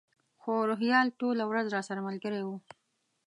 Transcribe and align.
خو 0.41 0.53
روهیال 0.69 1.07
ټوله 1.19 1.43
ورځ 1.47 1.65
راسره 1.75 1.99
ملګری 2.07 2.41
و. 2.43 2.49